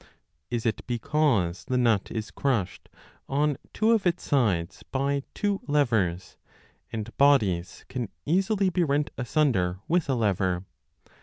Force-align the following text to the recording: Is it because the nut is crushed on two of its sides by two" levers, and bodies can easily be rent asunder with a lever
Is 0.49 0.65
it 0.65 0.81
because 0.87 1.63
the 1.65 1.77
nut 1.77 2.09
is 2.09 2.31
crushed 2.31 2.89
on 3.29 3.57
two 3.71 3.91
of 3.91 4.07
its 4.07 4.23
sides 4.23 4.81
by 4.81 5.21
two" 5.35 5.61
levers, 5.77 6.37
and 6.91 7.15
bodies 7.17 7.85
can 7.87 8.09
easily 8.25 8.71
be 8.71 8.83
rent 8.83 9.11
asunder 9.19 9.77
with 9.87 10.09
a 10.09 10.15
lever 10.15 10.65